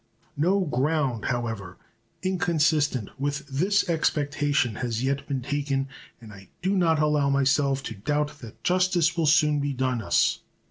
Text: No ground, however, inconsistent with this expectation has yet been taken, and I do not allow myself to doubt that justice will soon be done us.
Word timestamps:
No 0.35 0.61
ground, 0.61 1.25
however, 1.25 1.77
inconsistent 2.23 3.11
with 3.19 3.45
this 3.45 3.87
expectation 3.87 4.73
has 4.77 5.03
yet 5.03 5.27
been 5.27 5.43
taken, 5.43 5.89
and 6.19 6.33
I 6.33 6.49
do 6.63 6.75
not 6.75 6.97
allow 6.97 7.29
myself 7.29 7.83
to 7.83 7.93
doubt 7.93 8.39
that 8.39 8.63
justice 8.63 9.15
will 9.15 9.27
soon 9.27 9.59
be 9.59 9.73
done 9.73 10.01
us. 10.01 10.39